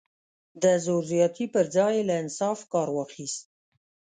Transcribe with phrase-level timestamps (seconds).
[0.63, 3.41] د زور زیاتي پر ځای یې له انصاف کار واخیست.